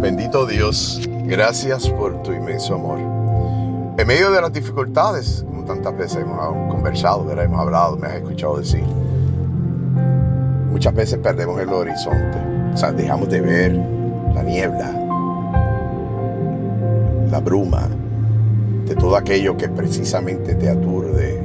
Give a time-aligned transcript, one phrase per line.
[0.00, 2.98] Bendito Dios, gracias por tu inmenso amor.
[3.98, 8.56] En medio de las dificultades, como tantas veces hemos conversado, hemos hablado, me has escuchado
[8.56, 8.82] decir,
[10.70, 12.38] muchas veces perdemos el horizonte,
[12.72, 13.74] o sea, dejamos de ver
[14.34, 14.90] la niebla,
[17.30, 17.86] la bruma,
[18.86, 21.44] de todo aquello que precisamente te aturde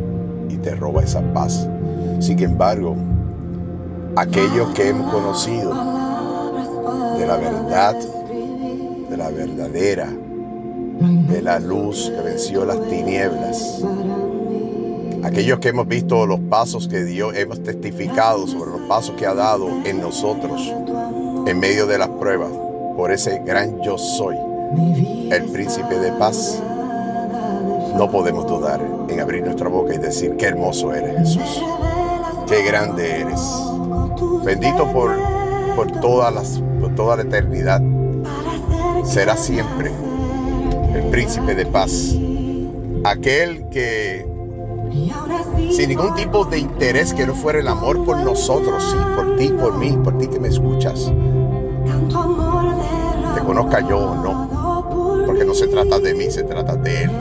[0.50, 1.68] y te roba esa paz.
[2.22, 2.96] Sin embargo,
[4.16, 5.74] aquellos que hemos conocido
[7.18, 7.96] de la verdad,
[9.18, 13.82] la verdadera, de la luz que venció las tinieblas.
[15.24, 19.34] Aquellos que hemos visto los pasos que Dios, hemos testificado sobre los pasos que ha
[19.34, 20.72] dado en nosotros
[21.48, 22.52] en medio de las pruebas,
[22.96, 24.36] por ese gran yo soy,
[25.32, 26.62] el príncipe de paz.
[27.96, 31.64] No podemos dudar en abrir nuestra boca y decir, qué hermoso eres Jesús,
[32.48, 33.42] qué grande eres.
[34.44, 35.12] Bendito por,
[35.76, 37.82] por, las, por toda la eternidad.
[39.06, 39.92] Será siempre
[40.94, 42.16] el príncipe de paz.
[43.04, 44.26] Aquel que
[45.72, 49.50] sin ningún tipo de interés que no fuera el amor por nosotros, sí, por ti,
[49.50, 51.12] por mí, por ti que me escuchas.
[53.36, 57.12] Te conozca yo o no, porque no se trata de mí, se trata de Él.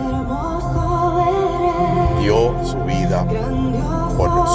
[2.22, 3.26] Dio su vida
[4.16, 4.53] por nosotros.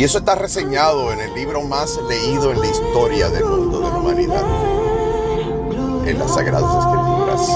[0.00, 3.90] Y eso está reseñado en el libro más leído en la historia del mundo, de
[3.90, 4.44] la humanidad,
[6.06, 7.46] en las Sagradas Escrituras.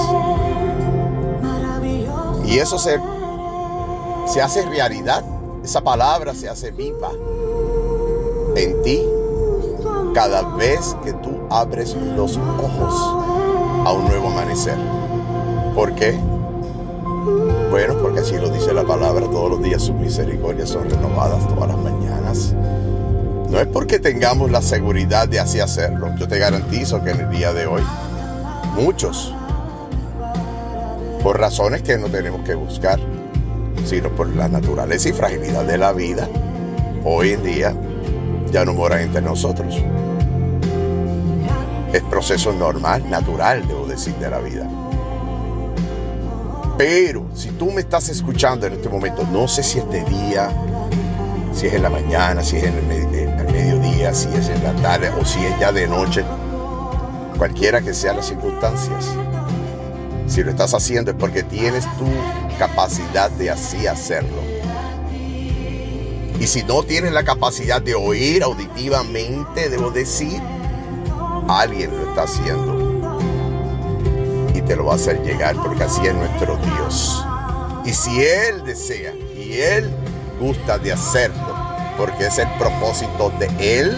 [2.45, 2.99] Y eso se,
[4.27, 5.23] se hace realidad,
[5.63, 7.09] esa palabra se hace viva
[8.55, 9.03] en ti
[10.13, 12.93] cada vez que tú abres los ojos
[13.87, 14.77] a un nuevo amanecer.
[15.73, 16.15] ¿Por qué?
[17.71, 21.69] Bueno, porque así lo dice la palabra, todos los días sus misericordias son renovadas todas
[21.69, 22.53] las mañanas.
[23.49, 26.13] No es porque tengamos la seguridad de así hacerlo.
[26.17, 27.81] Yo te garantizo que en el día de hoy,
[28.75, 29.33] muchos,
[31.23, 32.99] por razones que no tenemos que buscar,
[33.85, 36.29] sino por la naturaleza y fragilidad de la vida,
[37.03, 37.73] hoy en día
[38.51, 39.75] ya no moran entre nosotros.
[41.91, 44.67] Es proceso normal, natural, debo decir, de la vida.
[46.77, 50.49] Pero si tú me estás escuchando en este momento, no sé si es de día,
[51.53, 55.09] si es en la mañana, si es en el, mediodía, si es en la tarde
[55.09, 56.25] o si es ya de noche,
[57.37, 59.05] cualquiera que sean las circunstancias.
[60.27, 62.07] Si lo estás haciendo es porque tienes tu
[62.59, 64.41] capacidad de así hacerlo.
[66.37, 70.41] Y si no tienes la capacidad de oír auditivamente, debo decir,
[71.47, 72.74] alguien lo está haciendo
[74.65, 77.23] te lo va a hacer llegar porque así es nuestro Dios.
[77.85, 79.91] Y si Él desea y Él
[80.39, 81.55] gusta de hacerlo,
[81.97, 83.97] porque es el propósito de Él,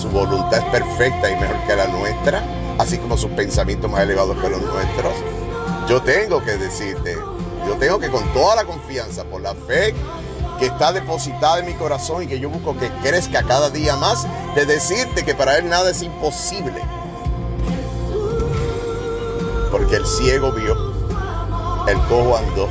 [0.00, 2.42] su voluntad es perfecta y mejor que la nuestra,
[2.78, 5.14] así como sus pensamientos más elevados que los nuestros,
[5.88, 7.16] yo tengo que decirte,
[7.66, 9.94] yo tengo que con toda la confianza, por la fe
[10.60, 14.26] que está depositada en mi corazón y que yo busco que crezca cada día más,
[14.54, 16.80] de decirte que para Él nada es imposible
[19.78, 20.74] porque el ciego vio,
[21.86, 22.68] el cojo andó,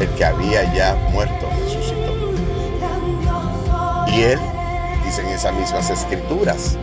[0.00, 2.14] el que había ya muerto resucitó.
[4.06, 4.38] Y él,
[5.04, 6.78] dicen esas mismas escrituras,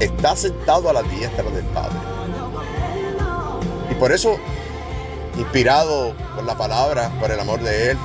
[0.00, 1.98] está sentado a la diestra del Padre.
[3.90, 4.36] Y por eso,
[5.36, 7.98] inspirado por la palabra, por el amor de él,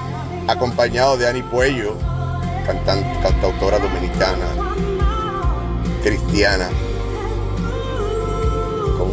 [0.48, 1.96] acompañado de Ani Puello,
[2.66, 4.46] cantautora dominicana,
[6.04, 6.70] cristiana,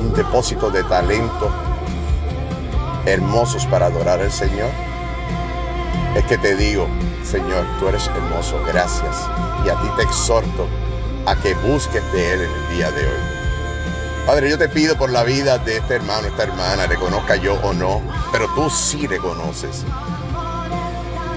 [0.00, 1.50] un depósito de talento
[3.06, 4.70] hermosos para adorar al Señor,
[6.14, 6.86] es que te digo,
[7.24, 9.16] Señor, tú eres hermoso, gracias.
[9.64, 10.66] Y a ti te exhorto
[11.26, 13.40] a que busques de Él en el día de hoy.
[14.26, 17.72] Padre, yo te pido por la vida de este hermano, esta hermana, reconozca yo o
[17.72, 18.00] no,
[18.32, 19.84] pero tú sí reconoces.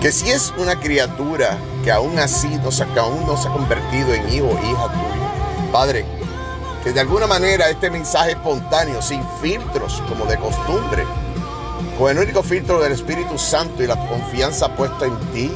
[0.01, 3.51] Que si es una criatura que aún así no se, que aún no se ha
[3.51, 6.05] convertido en hijo o hija tuya, Padre,
[6.83, 11.05] que de alguna manera este mensaje espontáneo, sin filtros como de costumbre,
[11.97, 15.51] con el único filtro del Espíritu Santo y la confianza puesta en ti,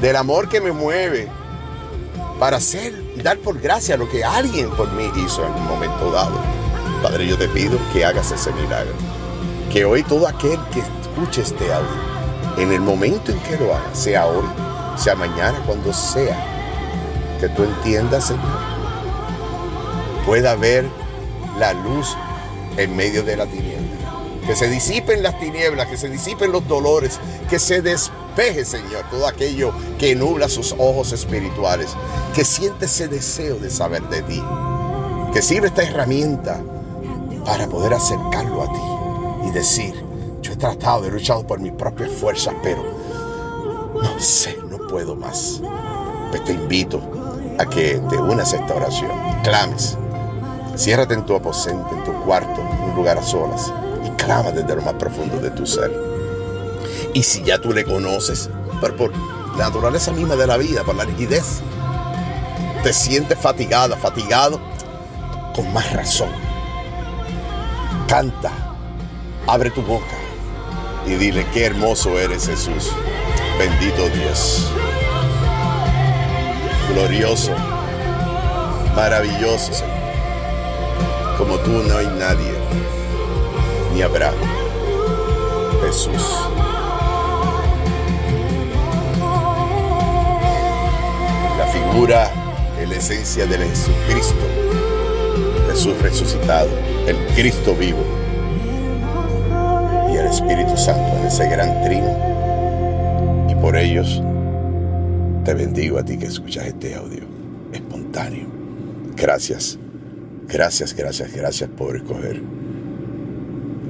[0.00, 1.28] del amor que me mueve
[2.38, 6.10] para hacer y dar por gracia lo que alguien por mí hizo en un momento
[6.10, 6.38] dado.
[7.02, 8.92] Padre, yo te pido que hagas ese milagro.
[9.72, 11.88] Que hoy todo aquel que escuche este audio,
[12.58, 14.46] en el momento en que lo haga, sea hoy,
[14.96, 16.36] sea mañana, cuando sea,
[17.40, 18.75] que tú entiendas, Señor,
[20.26, 20.84] pueda ver
[21.58, 22.16] la luz
[22.76, 23.86] en medio de la tiniebla.
[24.46, 27.18] Que se disipen las tinieblas, que se disipen los dolores,
[27.48, 31.96] que se despeje, Señor, todo aquello que nubla sus ojos espirituales,
[32.34, 34.42] que siente ese deseo de saber de ti,
[35.32, 36.60] Que sirva esta herramienta
[37.44, 39.94] para poder acercarlo a ti y decir,
[40.42, 42.82] yo he tratado, he luchado por mis propias fuerzas, pero
[44.02, 45.60] no sé, no puedo más.
[46.30, 47.00] Pues te invito
[47.58, 49.10] a que te unas a esta oración,
[49.42, 49.96] clames,
[50.76, 53.72] ciérrate en tu aposento, en tu cuarto, en un lugar a solas
[54.04, 55.90] y clama desde lo más profundo de tu ser.
[57.14, 58.50] Y si ya tú le conoces,
[58.80, 59.12] pero por
[59.56, 61.60] la naturaleza misma de la vida, por la rigidez,
[62.82, 64.60] te sientes fatigada, fatigado,
[65.54, 66.28] con más razón.
[68.06, 68.52] Canta,
[69.46, 70.04] abre tu boca
[71.06, 72.92] y dile qué hermoso eres Jesús.
[73.58, 74.70] Bendito Dios.
[76.92, 77.52] Glorioso,
[78.94, 79.95] maravilloso Señor.
[81.36, 82.52] Como tú no hay nadie,
[83.94, 84.32] ni habrá.
[85.84, 86.22] Jesús.
[91.58, 92.30] La figura
[92.88, 94.46] la esencia del Jesucristo,
[95.68, 96.68] Jesús resucitado,
[97.06, 97.98] el Cristo vivo
[100.12, 103.46] y el Espíritu Santo en ese gran trino.
[103.48, 104.22] Y por ellos
[105.44, 107.24] te bendigo a ti que escuchas este audio
[107.72, 108.46] espontáneo.
[109.16, 109.78] Gracias,
[110.48, 112.42] gracias, gracias, gracias por escoger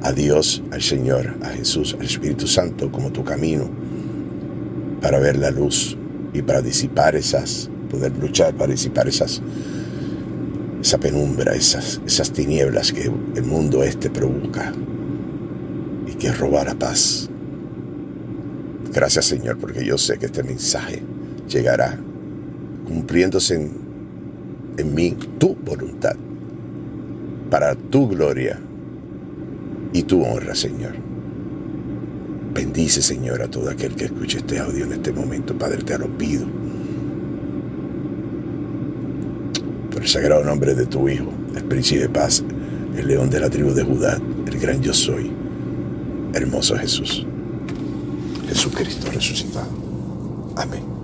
[0.03, 3.69] a Dios, al Señor, a Jesús, al Espíritu Santo como tu camino
[5.01, 5.97] para ver la luz
[6.33, 9.41] y para disipar esas poder luchar para disipar esas,
[10.81, 13.03] esa penumbra, esas, esas tinieblas que
[13.35, 14.73] el mundo este provoca
[16.07, 17.29] y que roba la paz.
[18.93, 21.01] Gracias Señor, porque yo sé que este mensaje
[21.47, 21.97] llegará
[22.85, 23.71] cumpliéndose en,
[24.77, 26.15] en mí tu voluntad,
[27.49, 28.59] para tu gloria
[29.93, 30.93] y tu honra, Señor.
[32.53, 35.57] Bendice, Señor, a todo aquel que escuche este audio en este momento.
[35.57, 36.47] Padre, te lo pido
[40.07, 42.41] el sagrado nombre de tu Hijo, el príncipe de paz,
[42.95, 45.29] el león de la tribu de Judá, el gran yo soy,
[46.33, 47.25] hermoso Jesús,
[48.47, 49.67] Jesucristo resucitado.
[50.55, 50.96] Amén.